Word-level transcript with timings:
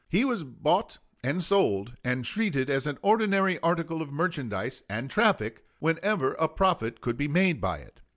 He 0.09 0.25
was 0.25 0.43
bought 0.43 0.97
and 1.23 1.43
sold, 1.43 1.93
and 2.03 2.25
treated 2.25 2.71
as 2.71 2.87
an 2.87 2.97
ordinary 3.03 3.59
article 3.59 4.01
of 4.01 4.11
merchandise 4.11 4.81
and 4.89 5.11
traffic, 5.11 5.63
whenever 5.77 6.33
a 6.39 6.47
profit 6.49 7.01
could 7.01 7.17
be 7.17 7.27
made 7.27 7.61
by 7.61 7.77
it. 7.77 8.01